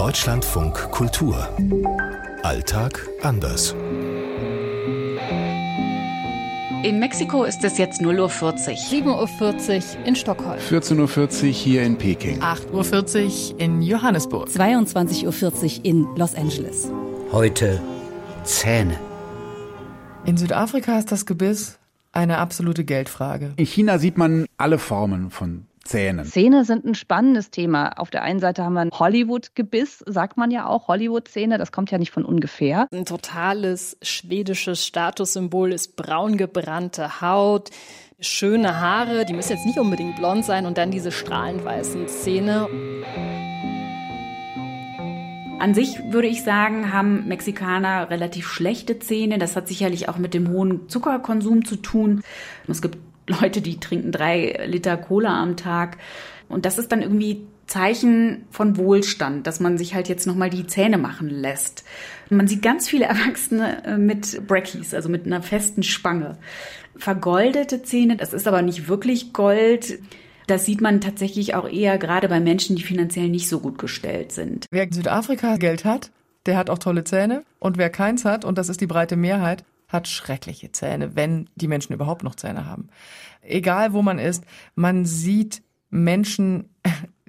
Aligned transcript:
Deutschlandfunk 0.00 0.90
Kultur. 0.92 1.46
Alltag 2.42 3.06
anders. 3.20 3.74
In 6.82 6.98
Mexiko 6.98 7.44
ist 7.44 7.62
es 7.64 7.76
jetzt 7.76 8.00
0.40 8.00 8.40
Uhr. 8.40 9.28
7.40 9.28 9.98
Uhr 9.98 10.06
in 10.06 10.16
Stockholm. 10.16 10.58
14.40 10.58 11.42
Uhr 11.42 11.48
hier 11.50 11.82
in 11.82 11.98
Peking. 11.98 12.40
8.40 12.40 13.52
Uhr 13.52 13.60
in 13.60 13.82
Johannesburg. 13.82 14.48
22.40 14.48 15.80
Uhr 15.80 15.84
in 15.84 16.06
Los 16.16 16.34
Angeles. 16.34 16.90
Heute 17.30 17.78
Zähne. 18.44 18.98
In 20.24 20.38
Südafrika 20.38 20.98
ist 20.98 21.12
das 21.12 21.26
Gebiss 21.26 21.78
eine 22.12 22.38
absolute 22.38 22.84
Geldfrage. 22.84 23.52
In 23.56 23.66
China 23.66 23.98
sieht 23.98 24.16
man 24.16 24.46
alle 24.56 24.78
Formen 24.78 25.30
von 25.30 25.66
Zähnen. 25.84 26.24
Zähne 26.24 26.64
sind 26.64 26.84
ein 26.84 26.94
spannendes 26.94 27.50
Thema. 27.50 27.98
Auf 27.98 28.10
der 28.10 28.22
einen 28.22 28.40
Seite 28.40 28.64
haben 28.64 28.74
wir 28.74 28.80
ein 28.80 28.90
Hollywood-Gebiss, 28.92 30.04
sagt 30.06 30.36
man 30.36 30.50
ja 30.50 30.66
auch, 30.66 30.88
Hollywood-Zähne, 30.88 31.58
das 31.58 31.72
kommt 31.72 31.90
ja 31.90 31.98
nicht 31.98 32.12
von 32.12 32.24
ungefähr. 32.24 32.86
Ein 32.92 33.06
totales 33.06 33.96
schwedisches 34.02 34.86
Statussymbol 34.86 35.72
ist 35.72 35.96
braun 35.96 36.36
gebrannte 36.36 37.20
Haut, 37.20 37.70
schöne 38.20 38.80
Haare, 38.80 39.24
die 39.24 39.32
müssen 39.32 39.52
jetzt 39.52 39.66
nicht 39.66 39.78
unbedingt 39.78 40.16
blond 40.16 40.44
sein 40.44 40.66
und 40.66 40.78
dann 40.78 40.90
diese 40.90 41.10
strahlend 41.10 41.64
weißen 41.64 42.08
Zähne. 42.08 42.68
An 45.60 45.74
sich 45.74 45.98
würde 46.10 46.28
ich 46.28 46.42
sagen, 46.42 46.90
haben 46.90 47.28
Mexikaner 47.28 48.08
relativ 48.08 48.48
schlechte 48.48 48.98
Zähne. 48.98 49.36
Das 49.36 49.56
hat 49.56 49.68
sicherlich 49.68 50.08
auch 50.08 50.16
mit 50.16 50.32
dem 50.32 50.48
hohen 50.48 50.88
Zuckerkonsum 50.88 51.66
zu 51.66 51.76
tun. 51.76 52.22
Es 52.66 52.80
gibt 52.80 52.96
Leute, 53.30 53.60
die 53.60 53.80
trinken 53.80 54.12
drei 54.12 54.60
Liter 54.66 54.96
Cola 54.96 55.42
am 55.42 55.56
Tag. 55.56 55.98
Und 56.48 56.64
das 56.64 56.78
ist 56.78 56.90
dann 56.92 57.02
irgendwie 57.02 57.46
Zeichen 57.70 58.46
von 58.50 58.76
Wohlstand, 58.76 59.46
dass 59.46 59.60
man 59.60 59.78
sich 59.78 59.94
halt 59.94 60.08
jetzt 60.08 60.26
nochmal 60.26 60.50
die 60.50 60.66
Zähne 60.66 60.98
machen 60.98 61.30
lässt. 61.30 61.84
Man 62.28 62.48
sieht 62.48 62.62
ganz 62.62 62.88
viele 62.88 63.04
Erwachsene 63.06 63.84
äh, 63.84 63.96
mit 63.96 64.46
Brackies, 64.46 64.92
also 64.92 65.08
mit 65.08 65.24
einer 65.24 65.42
festen 65.42 65.84
Spange. 65.84 66.36
Vergoldete 66.96 67.82
Zähne, 67.82 68.16
das 68.16 68.32
ist 68.32 68.48
aber 68.48 68.62
nicht 68.62 68.88
wirklich 68.88 69.32
Gold. 69.32 70.00
Das 70.48 70.66
sieht 70.66 70.80
man 70.80 71.00
tatsächlich 71.00 71.54
auch 71.54 71.68
eher 71.68 71.96
gerade 71.96 72.28
bei 72.28 72.40
Menschen, 72.40 72.74
die 72.74 72.82
finanziell 72.82 73.28
nicht 73.28 73.48
so 73.48 73.60
gut 73.60 73.78
gestellt 73.78 74.32
sind. 74.32 74.66
Wer 74.72 74.82
in 74.82 74.92
Südafrika 74.92 75.56
Geld 75.56 75.84
hat, 75.84 76.10
der 76.46 76.56
hat 76.56 76.70
auch 76.70 76.78
tolle 76.78 77.04
Zähne. 77.04 77.44
Und 77.60 77.78
wer 77.78 77.88
keins 77.88 78.24
hat, 78.24 78.44
und 78.44 78.58
das 78.58 78.68
ist 78.68 78.80
die 78.80 78.88
breite 78.88 79.14
Mehrheit, 79.14 79.64
hat 79.90 80.08
schreckliche 80.08 80.72
Zähne, 80.72 81.16
wenn 81.16 81.50
die 81.56 81.68
Menschen 81.68 81.92
überhaupt 81.92 82.22
noch 82.22 82.34
Zähne 82.34 82.64
haben. 82.66 82.88
Egal 83.42 83.92
wo 83.92 84.02
man 84.02 84.18
ist, 84.18 84.44
man 84.74 85.04
sieht 85.04 85.62
Menschen, 85.90 86.70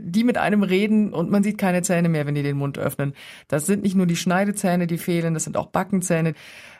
die 0.03 0.23
mit 0.23 0.37
einem 0.37 0.63
reden 0.63 1.13
und 1.13 1.29
man 1.29 1.43
sieht 1.43 1.57
keine 1.57 1.81
Zähne 1.81 2.09
mehr, 2.09 2.25
wenn 2.25 2.35
die 2.35 2.43
den 2.43 2.57
Mund 2.57 2.77
öffnen. 2.77 3.13
Das 3.47 3.65
sind 3.65 3.83
nicht 3.83 3.95
nur 3.95 4.07
die 4.07 4.15
Schneidezähne, 4.15 4.87
die 4.87 4.97
fehlen, 4.97 5.33
das 5.33 5.43
sind 5.43 5.57
auch 5.57 5.67
Backenzähne 5.67 6.33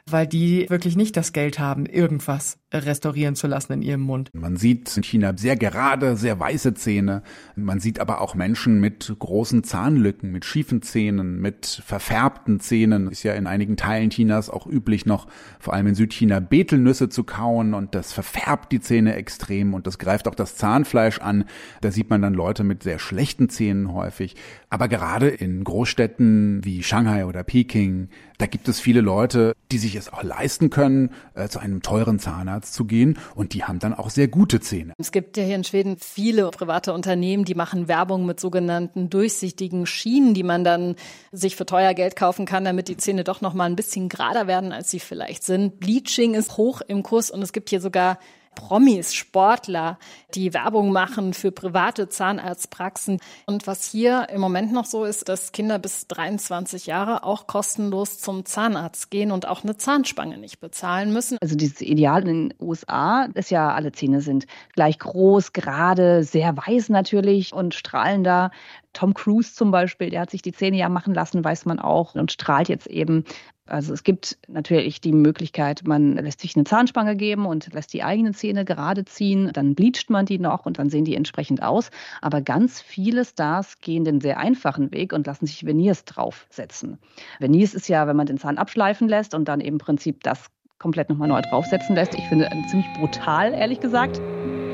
weil 0.05 0.27
die 0.27 0.69
wirklich 0.69 0.95
nicht 0.95 1.16
das 1.17 1.33
Geld 1.33 1.59
haben, 1.59 1.86
irgendwas 1.86 2.58
restaurieren 2.73 3.36
zu 3.36 3.47
lassen 3.47 3.73
in 3.73 3.81
ihrem 3.81 4.02
Mund. 4.02 4.30
Man 4.33 4.55
sieht 4.55 4.95
in 4.95 5.03
China 5.03 5.33
sehr 5.36 5.58
gerade, 5.58 6.16
sehr 6.16 6.39
weiße 6.39 6.73
Zähne. 6.73 7.22
Man 7.55 7.80
sieht 7.80 7.99
aber 7.99 8.22
auch 8.22 8.33
Menschen 8.33 8.80
mit 8.80 9.14
großen 9.19 9.64
Zahnlücken, 9.64 10.31
mit 10.31 10.45
schiefen 10.45 10.81
Zähnen, 10.81 11.42
mit 11.42 11.81
verfärbten 11.86 12.61
Zähnen. 12.61 13.09
Ist 13.11 13.23
ja 13.23 13.33
in 13.33 13.45
einigen 13.45 13.75
Teilen 13.75 14.09
Chinas 14.09 14.49
auch 14.49 14.67
üblich 14.67 15.05
noch, 15.05 15.27
vor 15.59 15.73
allem 15.73 15.88
in 15.88 15.95
Südchina, 15.95 16.39
Betelnüsse 16.39 17.09
zu 17.09 17.25
kauen 17.25 17.73
und 17.73 17.94
das 17.94 18.14
verfärbt 18.14 18.72
die 18.72 18.80
Zähne 18.80 19.16
extrem 19.16 19.73
und 19.73 19.86
das 19.86 19.99
greift 19.99 20.27
auch 20.27 20.36
das 20.36 20.55
Zahnfleisch 20.55 21.19
an. 21.19 21.45
Da 21.81 21.92
sieht 21.92 22.09
man 22.09 22.22
dann 22.22 22.33
Leute 22.33 22.64
mit 22.64 22.83
sehr 22.83 22.99
schlechten 23.12 23.50
Zähnen 23.50 23.94
häufig. 23.94 24.36
Aber 24.70 24.88
gerade 24.88 25.28
in 25.28 25.66
Großstädten 25.66 26.64
wie 26.64 26.81
Shanghai 26.81 27.26
oder 27.26 27.44
Peking, 27.44 28.08
da 28.38 28.45
gibt 28.45 28.70
es 28.70 28.80
viele 28.80 29.02
Leute, 29.02 29.54
die 29.70 29.80
sich 29.80 29.95
es 29.95 30.12
auch 30.14 30.23
leisten 30.23 30.70
können, 30.70 31.12
äh, 31.34 31.50
zu 31.50 31.59
einem 31.59 31.82
teuren 31.82 32.20
Zahnarzt 32.20 32.73
zu 32.73 32.86
gehen 32.86 33.17
und 33.36 33.54
die 33.54 33.66
haben 33.66 33.80
dann 33.80 33.94
auch 33.94 34.10
sehr 34.10 34.30
gute 34.30 34.61
Zähne. 34.61 34.94
Es 34.98 35.11
gibt 35.11 35.36
ja 35.36 35.44
hier 35.44 35.55
in 35.55 35.66
Schweden 35.66 35.98
viele 35.99 36.49
private 36.52 36.94
Unternehmen, 36.94 37.44
die 37.44 37.54
machen 37.54 37.89
Werbung 37.89 38.26
mit 38.26 38.39
sogenannten 38.39 39.10
durchsichtigen 39.10 39.86
Schienen, 39.86 40.33
die 40.33 40.43
man 40.43 40.64
dann 40.64 40.95
sich 41.33 41.58
für 41.58 41.66
teuer 41.66 41.93
Geld 41.93 42.16
kaufen 42.16 42.45
kann, 42.45 42.64
damit 42.64 42.88
die 42.88 42.95
Zähne 42.95 43.26
doch 43.26 43.42
noch 43.42 43.54
mal 43.54 43.66
ein 43.66 43.76
bisschen 43.76 44.08
gerader 44.08 44.48
werden, 44.48 44.72
als 44.72 44.89
sie 44.89 45.02
vielleicht 45.02 45.43
sind. 45.43 45.82
Bleaching 45.82 46.33
ist 46.33 46.55
hoch 46.55 46.80
im 46.88 47.04
Kurs 47.04 47.30
und 47.30 47.42
es 47.42 47.52
gibt 47.52 47.70
hier 47.70 47.82
sogar 47.82 48.20
Promis, 48.56 49.14
Sportler, 49.14 49.98
die 50.36 50.54
Werbung 50.54 50.92
machen 50.92 51.34
für 51.34 51.52
private 51.52 52.10
Zahnarztpraxen. 52.10 53.20
Und 53.45 53.67
was 53.67 53.89
hier 53.89 54.28
im 54.30 54.42
Moment 54.42 54.73
noch 54.73 54.86
so 54.86 55.06
ist, 55.06 55.30
dass 55.30 55.52
Kinder 55.52 55.80
bis 55.80 56.08
23 56.08 56.86
Jahre 56.86 57.23
auch 57.23 57.48
kostenlos 57.48 58.20
zum 58.20 58.45
Zahnarzt 58.45 59.10
gehen 59.10 59.32
und 59.32 59.48
auch 59.48 59.64
eine 59.64 59.78
Zahnspange 59.78 60.38
nicht 60.38 60.60
bezahlen 60.60 61.14
müssen. 61.14 61.38
Also 61.42 61.56
dieses 61.56 61.82
Ideal 61.82 62.28
in 62.28 62.50
den 62.50 62.54
USA 62.60 63.28
ist 63.34 63.52
ja, 63.52 63.73
alle 63.73 63.92
Zähne 63.92 64.22
sind 64.22 64.48
gleich 64.73 65.00
groß, 65.00 65.54
gerade, 65.54 66.23
sehr 66.23 66.56
weiß 66.56 66.90
natürlich 66.90 67.54
und 67.54 67.73
strahlender. 67.73 68.52
Tom 68.94 69.14
Cruise 69.14 69.54
zum 69.54 69.72
Beispiel, 69.72 70.10
der 70.10 70.22
hat 70.22 70.32
sich 70.32 70.42
die 70.42 70.52
Zähne 70.52 70.78
ja 70.78 70.90
machen 70.90 71.14
lassen, 71.14 71.44
weiß 71.44 71.66
man 71.66 71.80
auch, 71.80 72.16
und 72.16 72.32
strahlt 72.32 72.67
jetzt 72.67 72.88
eben 72.88 73.23
also 73.71 73.93
es 73.93 74.04
gibt 74.04 74.37
natürlich 74.48 75.02
die 75.02 75.14
Möglichkeit, 75.14 75.83
man 75.86 76.15
lässt 76.15 76.42
sich 76.42 76.55
eine 76.55 76.65
Zahnspange 76.65 77.15
geben 77.15 77.45
und 77.45 77.73
lässt 77.73 77.93
die 77.93 78.04
eigenen 78.04 78.33
Zähne 78.33 78.65
gerade 78.65 79.05
ziehen, 79.05 79.52
dann 79.54 79.76
bleacht 79.76 80.09
man 80.09 80.26
die 80.26 80.39
noch 80.39 80.65
und 80.65 80.77
dann 80.77 80.89
sehen 80.89 81.05
die 81.05 81.15
entsprechend 81.15 81.64
aus. 81.64 81.89
Aber 82.21 82.42
ganz 82.42 82.81
viele 82.81 83.23
Stars 83.23 83.80
gehen 83.80 84.04
den 84.04 84.20
sehr 84.20 84.39
einfachen 84.39 84.92
Weg 84.92 85.14
und 85.14 85.26
lassen 85.26 85.45
sich 85.45 85.65
Veneers 85.65 86.05
draufsetzen. 86.05 86.98
Veneers 87.39 87.73
ist 87.73 87.87
ja, 87.87 88.08
wenn 88.08 88.15
man 88.15 88.26
den 88.27 88.37
Zahn 88.37 88.58
abschleifen 88.58 89.08
lässt 89.08 89.33
und 89.33 89.48
dann 89.48 89.61
im 89.61 89.77
Prinzip 89.77 90.21
das 90.23 90.48
komplett 90.77 91.10
nochmal 91.10 91.27
neu 91.27 91.42
draufsetzen 91.42 91.95
lässt. 91.95 92.14
Ich 92.15 92.27
finde 92.27 92.49
ziemlich 92.70 92.87
brutal, 92.99 93.54
ehrlich 93.54 93.80
gesagt. 93.80 94.20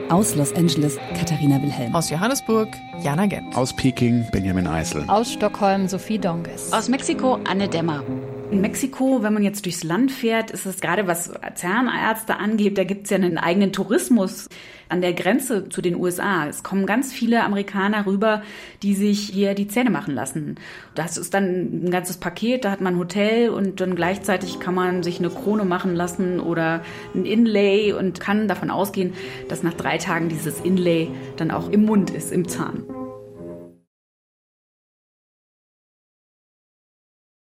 Aus 0.09 0.36
Los 0.36 0.53
Angeles 0.53 0.97
Katharina 1.16 1.62
Wilhelm. 1.62 1.94
Aus 1.94 2.09
Johannesburg 2.09 2.69
Jana 3.03 3.25
Gent. 3.25 3.56
Aus 3.56 3.75
Peking 3.75 4.25
Benjamin 4.31 4.66
Eisel. 4.66 5.03
Aus 5.07 5.34
Stockholm 5.34 5.88
Sophie 5.88 6.18
Donges. 6.18 6.72
Aus 6.72 6.88
Mexiko 6.88 7.40
Anne 7.44 7.68
Dämmer. 7.68 8.03
In 8.50 8.62
Mexiko, 8.62 9.24
wenn 9.24 9.34
man 9.34 9.44
jetzt 9.44 9.66
durchs 9.66 9.84
Land 9.84 10.09
fährt, 10.09 10.52
ist 10.52 10.66
es 10.66 10.80
gerade 10.80 11.06
was 11.06 11.30
Zahnärzte 11.56 12.38
angeht, 12.38 12.78
da 12.78 12.85
gibt 12.85 13.03
es 13.03 13.09
ja 13.09 13.18
einen 13.18 13.38
eigenen 13.38 13.74
Tourismus 13.74 14.47
an 14.88 15.02
der 15.02 15.12
Grenze 15.12 15.68
zu 15.68 15.81
den 15.81 15.97
USA. 15.97 16.47
Es 16.47 16.63
kommen 16.63 16.86
ganz 16.86 17.12
viele 17.12 17.44
Amerikaner 17.44 18.06
rüber, 18.06 18.41
die 18.84 18.94
sich 18.96 19.19
hier 19.19 19.53
die 19.53 19.68
Zähne 19.68 19.90
machen 19.90 20.16
lassen. 20.16 20.56
Das 20.96 21.18
ist 21.18 21.34
dann 21.34 21.88
ein 21.88 21.91
ganzes 21.91 22.18
Paket, 22.18 22.63
da 22.63 22.72
hat 22.72 22.80
man 22.80 22.96
ein 22.96 23.00
Hotel 23.00 23.50
und 23.50 23.81
dann 23.81 23.96
gleichzeitig 23.96 24.62
kann 24.62 24.75
man 24.75 25.03
sich 25.03 25.19
eine 25.19 25.30
Krone 25.30 25.66
machen 25.66 25.94
lassen 25.94 26.40
oder 26.40 26.81
ein 27.13 27.25
Inlay 27.25 27.91
und 27.91 28.22
kann 28.22 28.47
davon 28.47 28.72
ausgehen, 28.72 29.13
dass 29.50 29.62
nach 29.62 29.74
drei 29.74 29.97
Tagen 29.97 30.30
dieses 30.30 30.62
Inlay 30.62 31.09
dann 31.36 31.52
auch 31.52 31.69
im 31.69 31.86
Mund 31.86 32.12
ist, 32.12 32.31
im 32.31 32.47
Zahn. 32.47 32.86